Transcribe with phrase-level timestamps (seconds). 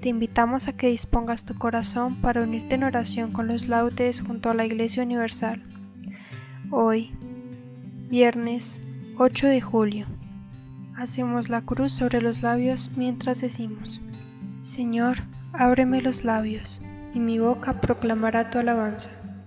[0.00, 4.48] Te invitamos a que dispongas tu corazón para unirte en oración con los laudes junto
[4.48, 5.62] a la Iglesia Universal.
[6.70, 7.10] Hoy,
[8.08, 8.80] viernes
[9.18, 10.06] 8 de julio,
[10.96, 14.00] hacemos la cruz sobre los labios mientras decimos,
[14.62, 15.18] Señor,
[15.52, 16.80] ábreme los labios,
[17.12, 19.44] y mi boca proclamará tu alabanza.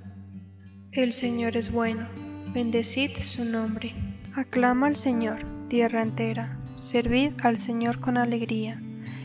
[0.92, 2.06] El Señor es bueno,
[2.54, 3.96] bendecid su nombre.
[4.36, 8.80] Aclama al Señor, tierra entera, servid al Señor con alegría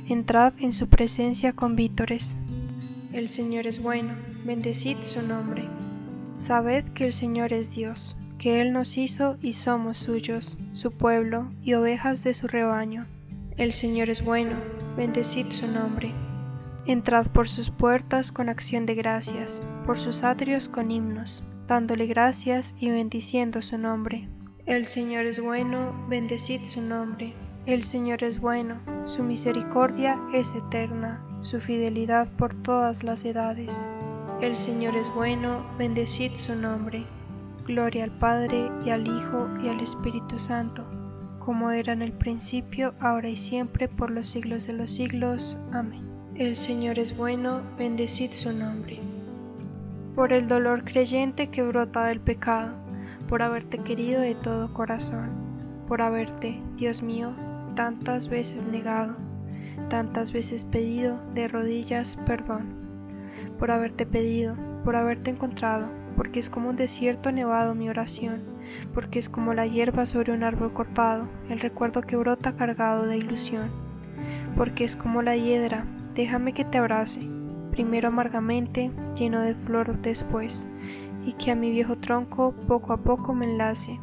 [0.09, 2.37] entrad en su presencia con vítores.
[3.13, 4.15] El Señor es bueno,
[4.45, 5.65] bendecid su nombre.
[6.35, 11.51] Sabed que el Señor es Dios, que Él nos hizo y somos suyos, su pueblo
[11.63, 13.07] y ovejas de su rebaño.
[13.57, 14.57] El Señor es bueno,
[14.97, 16.13] bendecid su nombre.
[16.87, 22.75] Entrad por sus puertas con acción de gracias, por sus atrios con himnos, dándole gracias
[22.79, 24.29] y bendiciendo su nombre.
[24.65, 27.35] El Señor es bueno, bendecid su nombre.
[27.69, 33.91] El Señor es bueno, su misericordia es eterna, su fidelidad por todas las edades.
[34.41, 37.05] El Señor es bueno, bendecid su nombre.
[37.67, 40.87] Gloria al Padre y al Hijo y al Espíritu Santo,
[41.41, 45.59] como era en el principio, ahora y siempre, por los siglos de los siglos.
[45.71, 46.09] Amén.
[46.37, 48.99] El Señor es bueno, bendecid su nombre.
[50.15, 52.73] Por el dolor creyente que brota del pecado,
[53.29, 55.29] por haberte querido de todo corazón,
[55.87, 57.35] por haberte, Dios mío,
[57.79, 59.15] tantas veces negado,
[59.89, 62.67] tantas veces pedido de rodillas perdón,
[63.57, 68.43] por haberte pedido, por haberte encontrado, porque es como un desierto nevado mi oración,
[68.93, 73.17] porque es como la hierba sobre un árbol cortado, el recuerdo que brota cargado de
[73.17, 73.71] ilusión,
[74.57, 75.85] porque es como la hiedra,
[76.17, 77.21] déjame que te abrace,
[77.71, 80.67] primero amargamente, lleno de flor después,
[81.25, 84.01] y que a mi viejo tronco poco a poco me enlace,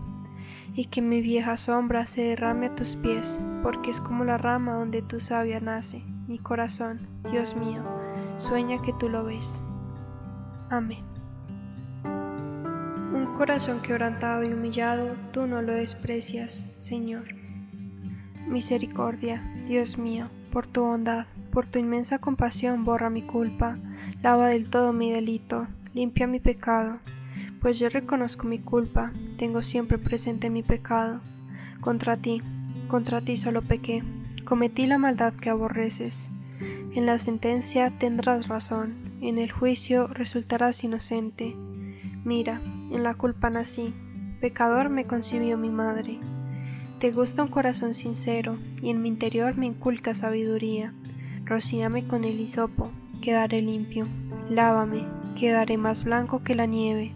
[0.75, 4.73] y que mi vieja sombra se derrame a tus pies, porque es como la rama
[4.73, 6.03] donde tu savia nace.
[6.27, 6.99] Mi corazón,
[7.31, 7.81] Dios mío,
[8.35, 9.63] sueña que tú lo ves.
[10.69, 11.03] Amén.
[12.03, 17.23] Un corazón quebrantado y humillado, tú no lo desprecias, Señor.
[18.47, 23.77] Misericordia, Dios mío, por tu bondad, por tu inmensa compasión, borra mi culpa,
[24.21, 26.99] lava del todo mi delito, limpia mi pecado
[27.65, 31.21] pues yo reconozco mi culpa, tengo siempre presente mi pecado.
[31.81, 32.43] Contra ti,
[32.87, 34.03] contra ti solo pequé,
[34.43, 36.29] cometí la maldad que aborreces.
[36.93, 41.55] En la sentencia tendrás razón, en el juicio resultarás inocente.
[42.23, 42.61] Mira,
[42.91, 43.95] en la culpa nací,
[44.41, 46.19] pecador me concibió mi madre.
[46.99, 50.93] Te gusta un corazón sincero, y en mi interior me inculca sabiduría.
[51.45, 52.91] Rocíame con el hisopo,
[53.23, 54.05] quedaré limpio.
[54.51, 57.15] Lávame, quedaré más blanco que la nieve.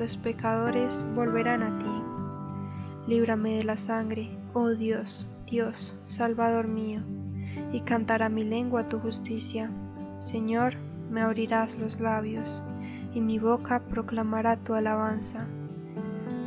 [0.00, 1.86] los pecadores volverán a ti.
[3.06, 7.02] Líbrame de la sangre, oh Dios, Dios, Salvador mío,
[7.70, 9.70] y cantará mi lengua tu justicia.
[10.18, 10.76] Señor,
[11.10, 12.64] me abrirás los labios,
[13.14, 15.46] y mi boca proclamará tu alabanza.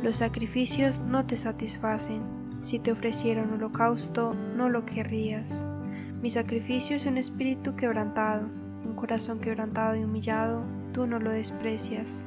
[0.02, 2.22] Los sacrificios no te satisfacen,
[2.60, 5.64] si te ofreciera un holocausto, no lo querrías.
[6.20, 8.48] Mi sacrificio es un espíritu quebrantado,
[8.84, 12.26] un corazón quebrantado y humillado, tú no lo desprecias.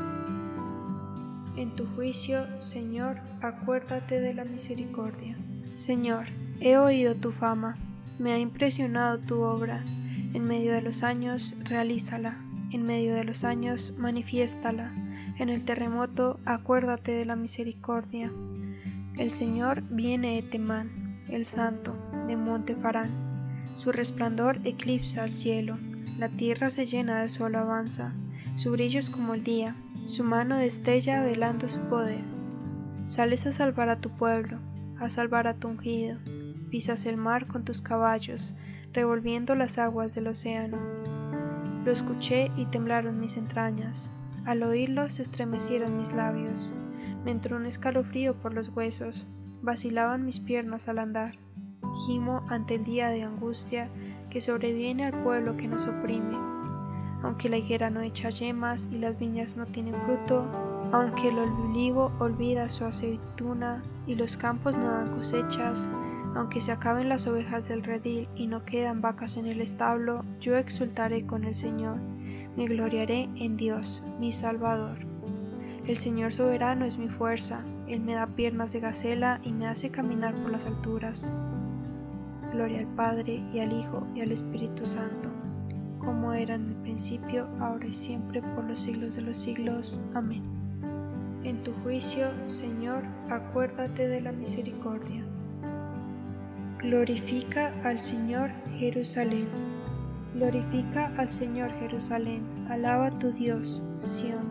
[1.61, 5.35] En tu juicio, Señor, acuérdate de la misericordia.
[5.75, 6.25] Señor,
[6.59, 7.77] he oído tu fama,
[8.17, 9.83] me ha impresionado tu obra
[10.33, 12.43] en medio de los años, realízala.
[12.71, 14.91] En medio de los años, manifiéstala.
[15.37, 18.31] En el terremoto, acuérdate de la misericordia.
[19.19, 23.11] El Señor viene de Temán, el Santo, de Monte Farán.
[23.75, 25.77] Su resplandor eclipsa el cielo.
[26.17, 28.15] La tierra se llena de su alabanza.
[28.55, 29.75] Su brillo es como el día.
[30.05, 32.23] Su mano destella velando su poder.
[33.03, 34.57] Sales a salvar a tu pueblo,
[34.99, 36.17] a salvar a tu ungido.
[36.69, 38.55] Pisas el mar con tus caballos
[38.93, 40.77] revolviendo las aguas del océano.
[41.85, 44.11] Lo escuché y temblaron mis entrañas.
[44.45, 46.73] Al oírlo se estremecieron mis labios.
[47.23, 49.27] Me entró un escalofrío por los huesos.
[49.61, 51.37] Vacilaban mis piernas al andar.
[52.05, 53.89] Gimo ante el día de angustia
[54.29, 56.60] que sobreviene al pueblo que nos oprime.
[57.23, 60.45] Aunque la higuera no echa yemas y las viñas no tienen fruto,
[60.91, 65.91] aunque el olivo olvida su aceituna y los campos no dan cosechas,
[66.35, 70.57] aunque se acaben las ovejas del redil y no quedan vacas en el establo, yo
[70.57, 71.97] exultaré con el Señor,
[72.55, 74.97] me gloriaré en Dios, mi Salvador.
[75.87, 79.89] El Señor soberano es mi fuerza, Él me da piernas de gacela y me hace
[79.89, 81.33] caminar por las alturas.
[82.53, 85.29] Gloria al Padre y al Hijo y al Espíritu Santo,
[86.03, 90.01] como era en el principio, ahora y siempre, por los siglos de los siglos.
[90.13, 90.43] Amén.
[91.43, 95.23] En tu juicio, Señor, acuérdate de la misericordia.
[96.79, 99.47] Glorifica al Señor Jerusalén.
[100.33, 102.43] Glorifica al Señor Jerusalén.
[102.69, 104.49] Alaba tu Dios, Sión,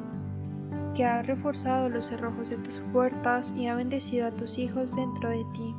[0.95, 5.31] que ha reforzado los cerrojos de tus puertas y ha bendecido a tus hijos dentro
[5.31, 5.75] de ti,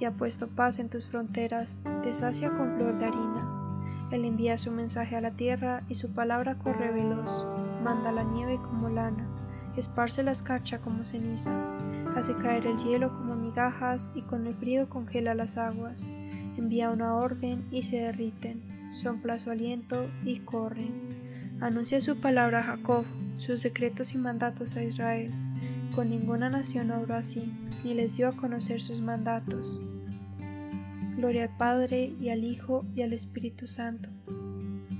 [0.00, 3.53] y ha puesto paz en tus fronteras, te sacia con flor de harina.
[4.14, 7.48] Él envía su mensaje a la tierra y su palabra corre veloz,
[7.82, 9.26] manda la nieve como lana,
[9.76, 11.52] esparce la escarcha como ceniza,
[12.14, 16.08] hace caer el hielo como migajas y con el frío congela las aguas,
[16.56, 18.62] envía una orden y se derriten,
[18.92, 20.92] sopla su aliento y corren.
[21.60, 25.32] Anuncia su palabra a Jacob, sus decretos y mandatos a Israel.
[25.92, 27.52] Con ninguna nación obró así,
[27.82, 29.82] ni les dio a conocer sus mandatos.
[31.16, 34.08] Gloria al Padre y al Hijo y al Espíritu Santo,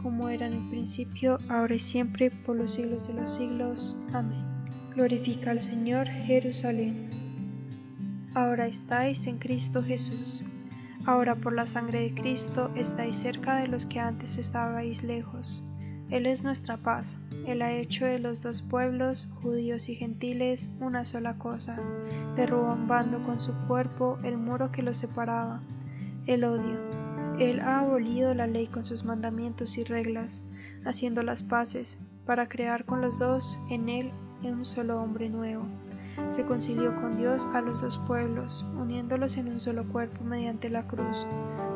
[0.03, 3.97] como era en el principio, ahora y siempre, por los siglos de los siglos.
[4.13, 4.45] Amén.
[4.95, 7.11] Glorifica al Señor Jerusalén.
[8.35, 10.45] Ahora estáis en Cristo Jesús.
[11.05, 15.65] Ahora por la sangre de Cristo estáis cerca de los que antes estabais lejos.
[16.11, 17.19] Él es nuestra paz.
[17.47, 21.79] Él ha hecho de los dos pueblos, judíos y gentiles, una sola cosa,
[22.37, 25.63] derrumbando con su cuerpo el muro que los separaba,
[26.27, 26.79] el odio.
[27.39, 30.47] Él ha abolido la ley con sus mandamientos y reglas,
[30.85, 34.13] haciendo las paces, para crear con los dos en Él
[34.53, 35.65] un solo hombre nuevo.
[36.37, 41.27] Reconcilió con Dios a los dos pueblos, uniéndolos en un solo cuerpo mediante la cruz,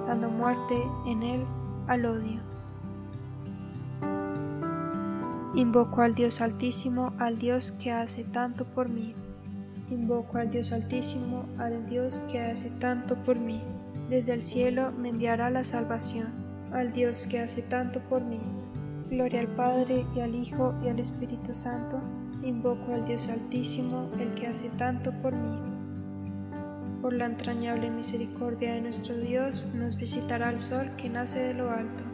[0.07, 1.45] dando muerte en él
[1.87, 2.41] al odio.
[5.55, 9.15] Invoco al Dios Altísimo, al Dios que hace tanto por mí.
[9.91, 13.61] Invoco al Dios Altísimo, al Dios que hace tanto por mí.
[14.09, 16.29] Desde el cielo me enviará la salvación,
[16.73, 18.41] al Dios que hace tanto por mí.
[19.11, 22.01] Gloria al Padre y al Hijo y al Espíritu Santo
[22.43, 25.59] Invoco al Dios Altísimo, el que hace tanto por mí.
[27.03, 31.71] Por la entrañable misericordia de nuestro Dios, nos visitará el sol que nace de lo
[31.71, 32.05] alto.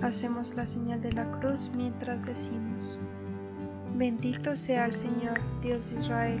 [0.00, 2.98] Hacemos la señal de la cruz mientras decimos,
[3.96, 6.40] Bendito sea el Señor, Dios de Israel,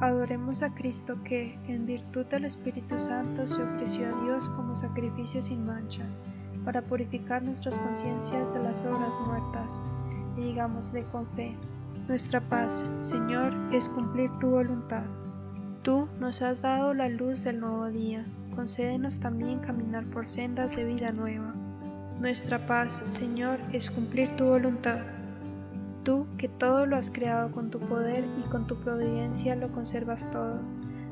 [0.00, 5.42] Adoremos a Cristo que, en virtud del Espíritu Santo, se ofreció a Dios como sacrificio
[5.42, 6.04] sin mancha,
[6.64, 9.82] para purificar nuestras conciencias de las obras muertas,
[10.36, 11.56] y digámosle con fe,
[12.06, 15.02] nuestra paz, Señor, es cumplir tu voluntad.
[15.82, 18.24] Tú nos has dado la luz del nuevo día,
[18.54, 21.54] concédenos también caminar por sendas de vida nueva.
[22.20, 25.00] Nuestra paz, Señor, es cumplir tu voluntad.
[26.08, 30.30] Tú, que todo lo has creado con tu poder y con tu providencia lo conservas
[30.30, 30.58] todo,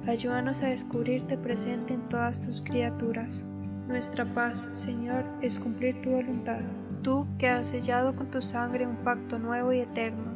[0.06, 3.42] ayúdanos a descubrirte presente en todas tus criaturas.
[3.88, 6.60] Nuestra paz, Señor, es cumplir tu voluntad.
[7.02, 10.34] Tú, que has sellado con tu sangre un pacto nuevo y eterno,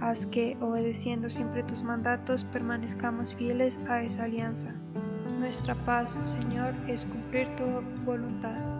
[0.00, 4.74] Haz que, obedeciendo siempre tus mandatos, permanezcamos fieles a esa alianza.
[5.38, 7.62] Nuestra paz, Señor, es cumplir tu
[8.04, 8.71] voluntad.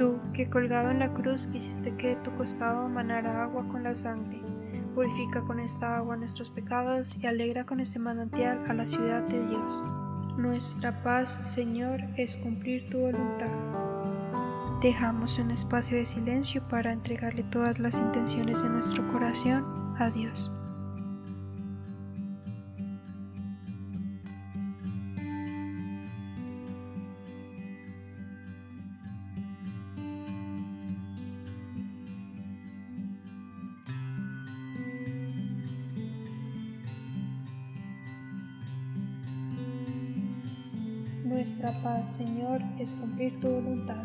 [0.00, 3.94] Tú, que colgado en la cruz quisiste que de tu costado manara agua con la
[3.94, 4.40] sangre,
[4.94, 9.46] purifica con esta agua nuestros pecados y alegra con este manantial a la ciudad de
[9.46, 9.84] Dios.
[10.38, 13.50] Nuestra paz, Señor, es cumplir tu voluntad.
[14.80, 19.66] Dejamos un espacio de silencio para entregarle todas las intenciones de nuestro corazón
[19.98, 20.50] Adiós.
[20.50, 20.59] Nuestra
[42.04, 44.04] Señor, es cumplir tu voluntad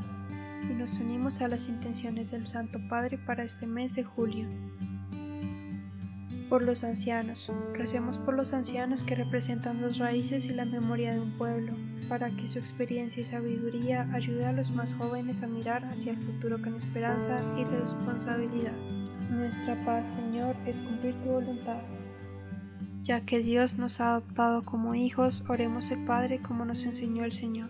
[0.70, 4.48] y nos unimos a las intenciones del Santo Padre para este mes de julio
[6.50, 7.52] por los ancianos.
[7.74, 11.74] Recemos por los ancianos que representan las raíces y la memoria de un pueblo,
[12.08, 16.18] para que su experiencia y sabiduría ayude a los más jóvenes a mirar hacia el
[16.18, 18.75] futuro con esperanza y responsabilidad.
[19.30, 21.82] Nuestra paz, Señor, es cumplir tu voluntad.
[23.02, 27.32] Ya que Dios nos ha adoptado como hijos, oremos el Padre como nos enseñó el
[27.32, 27.70] Señor.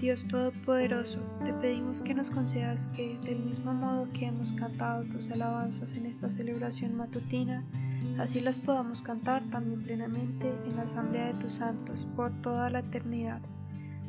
[0.00, 5.30] Dios Todopoderoso, te pedimos que nos concedas que, del mismo modo que hemos cantado tus
[5.30, 7.64] alabanzas en esta celebración matutina,
[8.18, 12.80] así las podamos cantar también plenamente en la asamblea de tus santos por toda la
[12.80, 13.40] eternidad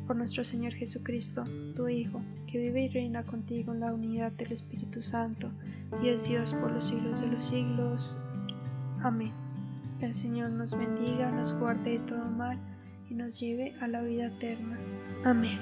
[0.08, 1.44] por nuestro Señor Jesucristo,
[1.76, 5.50] tu Hijo, que vive y reina contigo en la unidad del Espíritu Santo,
[6.02, 8.18] y es Dios por los siglos de los siglos.
[9.02, 9.32] Amén.
[10.00, 12.58] El Señor nos bendiga, nos guarde de todo mal
[13.10, 14.78] y nos lleve a la vida eterna.
[15.24, 15.58] Amén.